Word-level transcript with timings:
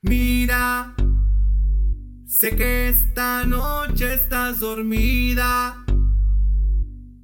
Mira, 0.00 0.94
sé 2.24 2.54
que 2.54 2.88
esta 2.88 3.44
noche 3.44 4.14
estás 4.14 4.60
dormida, 4.60 5.84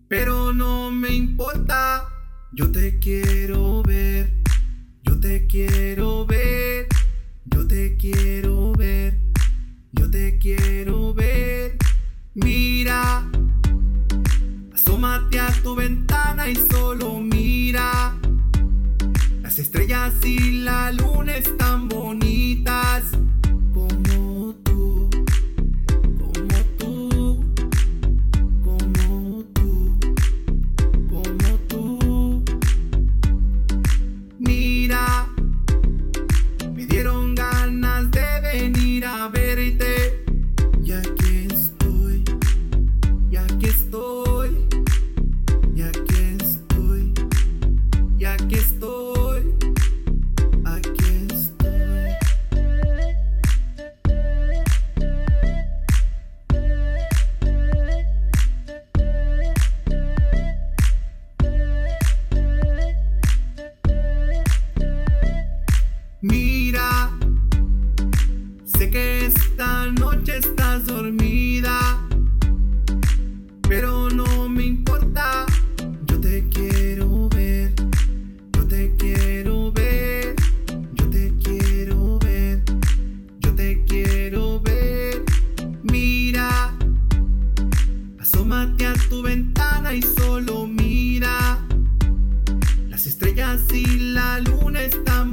pero 0.09 0.53
no 0.53 0.91
me 0.91 1.11
importa, 1.15 2.09
yo 2.51 2.73
te 2.73 2.99
quiero 2.99 3.81
ver, 3.85 4.43
yo 5.05 5.21
te 5.21 5.47
quiero 5.47 6.27
ver, 6.27 6.89
yo 7.45 7.65
te 7.69 7.97
quiero 7.97 8.73
ver, 8.73 9.21
yo 9.93 10.11
te 10.11 10.37
quiero 10.41 11.15
ver. 11.15 11.79
Mira, 12.35 13.31
asómate 14.75 15.39
a 15.39 15.47
tu 15.63 15.77
ventana 15.77 16.49
y 16.49 16.57
solo. 16.57 17.04
Las 19.55 19.67
estrellas 19.67 20.15
y 20.25 20.63
la 20.65 20.91
luna 20.91 21.37
están 21.37 21.89
bonitas. 21.89 23.05
Mira, 66.27 67.11
sé 68.65 68.89
que 68.89 69.27
esta 69.27 69.93
noche 69.93 70.39
estás 70.39 70.87
dormida, 70.87 72.01
pero 73.69 74.09
no 74.09 74.49
me 74.49 74.65
importa, 74.65 75.45
yo 76.07 76.19
te 76.19 76.49
quiero 76.49 77.29
ver, 77.29 77.75
yo 78.55 78.67
te 78.67 78.95
quiero 78.97 79.71
ver, 79.71 80.35
yo 80.95 81.11
te 81.11 81.35
quiero 81.43 82.19
ver, 82.21 82.63
yo 83.41 83.55
te 83.55 83.85
quiero 83.85 84.61
ver. 84.63 85.23
Mira, 85.83 86.75
asómate 88.19 88.87
a 88.87 88.95
tu 89.11 89.21
ventana 89.21 89.93
y 89.93 90.01
solo 90.01 90.67
mira, 90.67 91.59
las 92.89 93.05
estrellas 93.05 93.61
y 93.75 93.85
la 94.15 94.41
luna 94.41 94.81
están 94.81 95.24